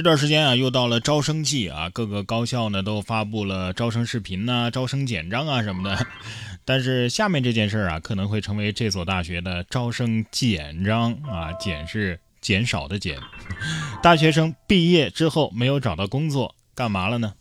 [0.00, 6.06] 这段时间啊，又到了招生季啊，各个高校呢都发布了招生视频呐、招生简章啊什么的。
[6.64, 13.18] 但是下面这件事啊，可能会成为这所大学的招生简章啊，简是减少的减。
[14.02, 17.34] 大学生毕业之后没有找到工作，干嘛了呢？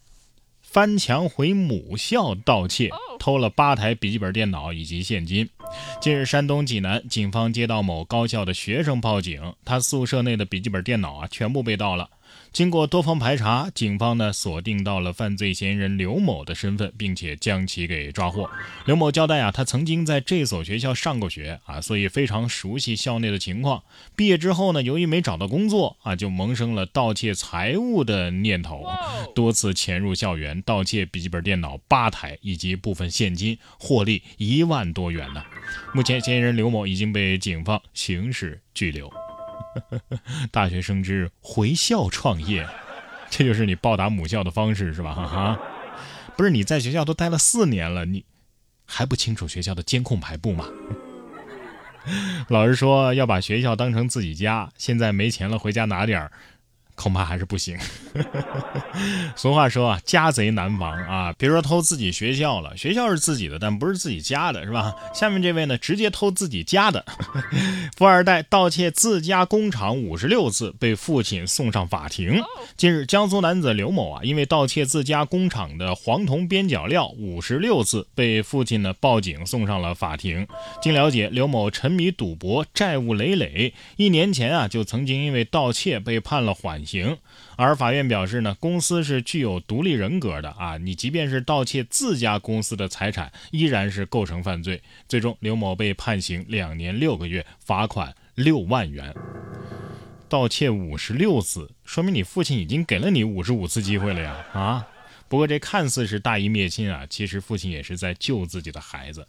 [0.61, 2.89] 翻墙回母校盗窃，
[3.19, 5.49] 偷了八台笔记本电脑以及现金。
[6.01, 12.09] 近日，山东济南警方接到某高校的学生报警，他宿舍内的笔记本电脑啊全部被盗了。
[12.51, 18.49] 经过多方排查，警方呢锁定到了犯罪嫌疑人刘某的身份，并且将其给抓获。
[18.85, 23.83] 刘某交代啊，他曾经在这所学校上过学啊，所以非常熟悉校内的情况。
[24.15, 28.85] 毕业之后呢，由于没找到工作啊，就萌生了盗窃财物的念头，
[29.35, 35.43] 多次潜入校园盗窃笔记本电脑八台以及部分现金，获利一万多元呢。
[35.93, 39.11] 目前，嫌疑人刘某已经被警方刑事拘留。
[40.51, 42.67] 大学生之回校创业，
[43.29, 45.13] 这就是你报答母校的方式是吧？
[45.13, 45.59] 哈，
[46.35, 48.25] 不是你在学校都待了四年了，你
[48.85, 50.65] 还不清楚学校的监控排布吗？
[52.47, 56.31] 老师说要把学校当成自己家，现在没钱了，回家拿点儿。
[56.99, 57.77] 恐怕还是不行。
[59.37, 61.33] 俗话说啊，家贼难防啊！
[61.37, 64.93] 别说偷自己学校了，学校是自己的，但不是自己家的，是吧？
[65.13, 67.05] 下面这位呢，直接偷自己家的，
[67.95, 72.41] 富二代盗窃自家工厂五十六次，被父亲送上法庭。
[72.75, 80.45] 近日，江苏男子刘某啊，因为盗窃自家工厂的黄铜边角料五十六次，被父亲呢报警送上了法庭。
[80.81, 86.83] 经了解，刘某沉迷赌博，债务累累，一年前啊，就曾经因为盗窃被判了缓。
[86.89, 87.15] 刑，
[87.55, 94.81] 而法院表示呢，公司是具有独立人格的啊，你即便是盗窃自家公司的财产，依然是构成犯罪。
[95.07, 99.13] 最终，刘某被判刑两年六个月，罚款六万元。
[100.27, 104.87] 盗窃五十六次，说明你父亲已经给了你五十五次机会了呀啊！
[105.27, 109.27] 不过这看似是大义灭亲啊，其实父亲也是在救自己的孩子。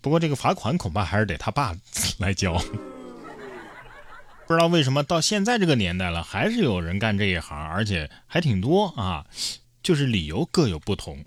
[0.00, 1.76] 不过这个罚款恐怕还是得他爸
[2.18, 2.60] 来交。
[4.50, 9.24] 不知道为什么到现在这个年代了，还是有人干这一行，而且还挺多啊，
[9.80, 11.24] 就是理由各有不同。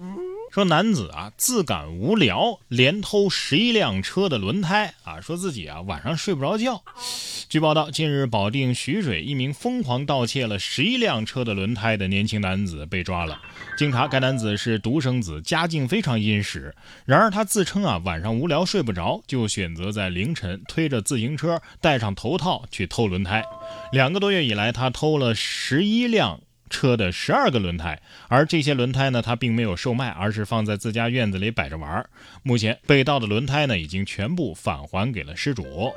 [0.52, 6.84] 说男子啊自感无聊，连偷十一辆车的轮胎啊，说自己啊晚上睡不着觉。
[7.54, 13.40] 据报道，近日保定徐水一名疯狂盗窃了十一辆车的轮胎的年轻男子被抓了。
[13.78, 16.74] 经查，该男子是独生子，家境非常殷实。
[17.06, 23.46] 然而他自称啊晚上无聊睡不着，就选择在凌晨推着自行车，戴上头套去偷轮胎。
[23.92, 26.42] 两个多月以来，他偷了十一辆。
[26.70, 32.04] 车的十二个轮胎，而这些轮胎呢，他并没有售卖，而是放在自家院子里摆着玩。
[32.42, 35.94] 目前被盗的轮胎呢，已经全部返还给了失主。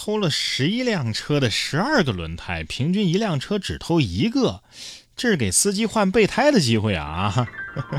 [0.00, 4.62] 偷了十一辆车的十二个轮胎，平均一辆车只偷一个，
[5.16, 7.48] 这是给司机换备胎的机会啊！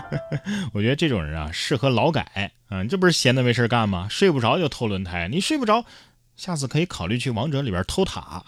[0.72, 2.54] 我觉得这种人啊，适合劳改。
[2.70, 4.08] 嗯，这不是闲的没事干吗？
[4.10, 5.84] 睡不着就偷轮胎，你睡不着，
[6.38, 8.46] 下次可以考虑去王者里边偷塔，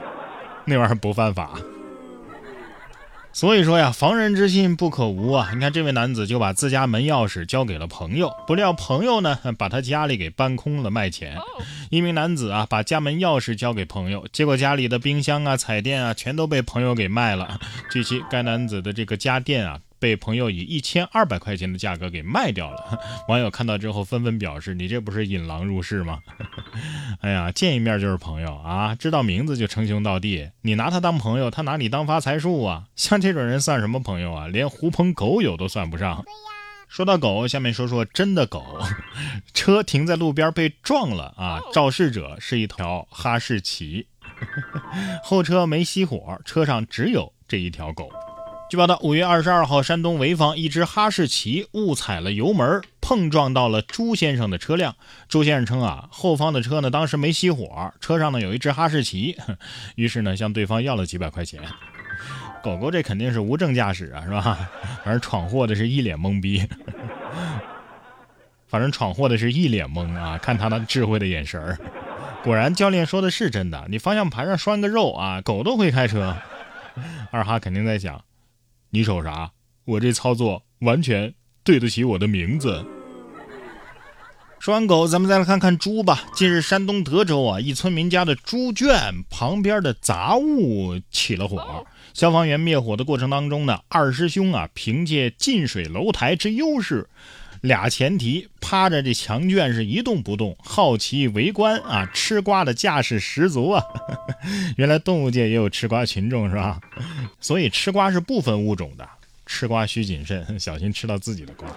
[0.64, 1.60] 那玩意儿不犯法。
[3.36, 5.50] 所以说呀，防人之心不可无啊！
[5.52, 11.36] 你看这位男子就把自家门钥匙交给了朋友，不料朋友呢 把他家里给搬空了卖钱。
[11.90, 17.60] 一名男子啊把家门钥匙交给朋友，结果家里的冰箱啊、彩电啊全都被朋友给卖了。
[17.92, 19.80] 据悉，该男子的这个家电啊。
[19.98, 22.98] 被朋友以一千二百块钱的价格给卖掉了，
[23.28, 26.20] 网友看到之后纷纷表示：“你这不是引狼入室吗？”
[27.20, 30.50] 哎呀，见一面就是朋友啊，知道名字就称兄道弟。
[30.62, 32.84] 你拿他当朋友，他拿你当发财树啊！
[32.94, 34.46] 像这种人算什么朋友啊？
[34.48, 36.24] 连狐朋狗友都算不上。
[36.88, 38.64] 说到狗，下面说说真的狗。
[39.52, 41.60] 车停在路边被撞了啊！
[41.72, 44.06] 肇事者是一条哈士奇，
[45.24, 48.08] 后车没熄火，车上只有这一条狗。
[48.68, 54.96] 据报道，五月二十二号，山东潍坊一只哈士奇误踩了油门，碰撞到了朱先生的车辆。
[55.28, 59.36] 朱先生称啊，后方的车呢当时没熄火，车上呢有一只哈士奇，
[59.94, 61.62] 于是呢向对方要了几百块钱。
[62.60, 64.68] 狗狗这肯定是无证驾驶啊，是吧？
[65.04, 66.66] 反正闯祸的是一脸懵逼，
[68.66, 70.36] 反正闯祸的是一脸懵啊！
[70.38, 71.78] 看他那智慧的眼神儿，
[72.42, 76.36] 果然教练说的是真的，你方向盘上拴个肉啊，狗都会开车。
[77.30, 78.20] 二哈肯定在想。
[78.90, 79.50] 你瞅啥？
[79.84, 82.84] 我这操作完全对得起我的名字。
[84.58, 86.24] 说完狗，咱们再来看看猪吧。
[86.34, 91.86] 近日，山东德州啊，一村民家的猪圈旁边的杂物起了火。
[92.14, 97.08] 消防员灭火的过程当中呢，二师兄啊，凭借近水楼台之优势，
[97.66, 103.84] 俩前提趴着这墙圈是一动不动，好奇围观啊，吃瓜的架势十足啊。
[104.76, 106.80] 原来动物界也有吃瓜群众是吧？
[107.40, 109.08] 所以吃瓜是不分物种的，
[109.44, 111.68] 吃瓜需谨慎，小心吃到自己的瓜。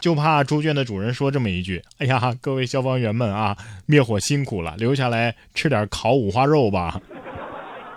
[0.00, 7.00] 就怕猪圈的主人说这么一句：“哎呀，各位消防员们啊，灭火辛苦了，留下来吃点烤五花肉吧。”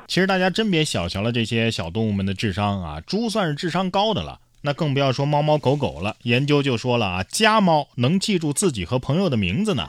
[0.05, 6.15] 其实大家真别小瞧了这些小动物们的智商啊，猪算是智商高的了，那更不要说猫猫狗狗了。
[6.23, 9.87] 研究就说了啊，家猫能记住自己和朋友的名字呢。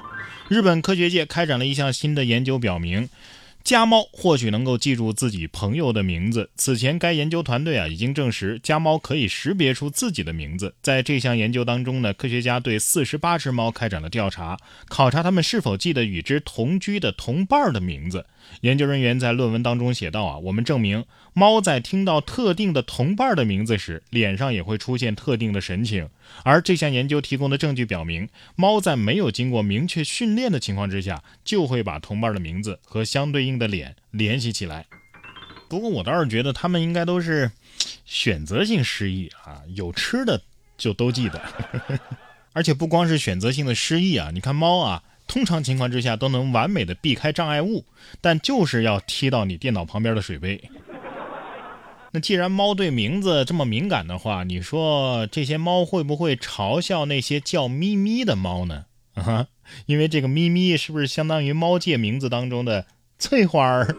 [0.49, 3.09] 日本科学界开展了一项新的研究，表明。
[3.65, 6.51] 家猫或许能够记住自己朋友的名字。
[6.55, 10.75] 此前，该研究团队啊已经证实，家猫可以识别出自己的名字。
[10.83, 14.59] 在这项研究当中呢，科学家对四十八只猫开展了调查，
[14.91, 18.27] 考察它们是否记得与之同居的同伴的名字。
[18.61, 21.03] 研究人员在论文当中写道啊，我们证明。
[21.33, 26.11] 猫在听到特定的同伴的名字时，脸上也会出现特定的神情。
[26.45, 34.87] 而这项研究提供的证据表明，猫在没有经过明确训练的情况之下，就会把同伴的名字和相对应的脸联系起来。
[35.69, 37.51] 不过，我倒是觉得它们应该都是
[38.05, 40.41] 选择性失忆啊，有吃的
[40.77, 41.41] 就都记得。
[42.53, 47.85] 而且不光是选择性的失忆啊，你看猫啊，通常情况之下都能完美的避开障碍物，
[48.21, 50.63] 但就是要踢到你电脑旁边的水杯。
[52.15, 58.85] 那既然猫对名字这么敏感的话，你说这些猫会不会嘲笑那些叫咪咪的猫呢？
[59.15, 59.49] 啊，
[59.87, 62.87] 因为这个咪咪是不是相当于猫界名字当中的
[63.19, 63.97] 翠花儿？